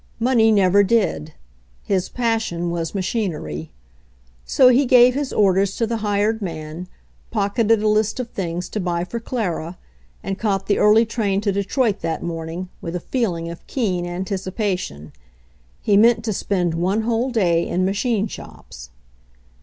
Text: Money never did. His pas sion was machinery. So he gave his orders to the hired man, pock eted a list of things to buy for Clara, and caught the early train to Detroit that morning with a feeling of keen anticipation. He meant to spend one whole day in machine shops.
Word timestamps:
Money 0.19 0.51
never 0.51 0.81
did. 0.81 1.33
His 1.83 2.09
pas 2.09 2.41
sion 2.41 2.71
was 2.71 2.95
machinery. 2.95 3.69
So 4.45 4.69
he 4.69 4.87
gave 4.87 5.13
his 5.13 5.31
orders 5.31 5.75
to 5.75 5.85
the 5.85 5.97
hired 5.97 6.41
man, 6.41 6.87
pock 7.29 7.57
eted 7.59 7.83
a 7.83 7.87
list 7.87 8.19
of 8.19 8.31
things 8.31 8.67
to 8.69 8.79
buy 8.79 9.03
for 9.03 9.19
Clara, 9.19 9.77
and 10.23 10.39
caught 10.39 10.65
the 10.65 10.79
early 10.79 11.05
train 11.05 11.39
to 11.41 11.51
Detroit 11.51 11.99
that 11.99 12.23
morning 12.23 12.69
with 12.81 12.95
a 12.95 12.99
feeling 12.99 13.47
of 13.51 13.67
keen 13.67 14.07
anticipation. 14.07 15.13
He 15.83 15.95
meant 15.97 16.25
to 16.25 16.33
spend 16.33 16.73
one 16.73 17.03
whole 17.03 17.29
day 17.29 17.67
in 17.67 17.85
machine 17.85 18.25
shops. 18.25 18.89